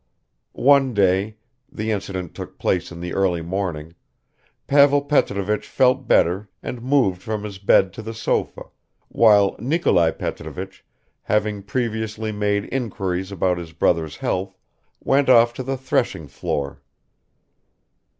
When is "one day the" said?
0.53-1.91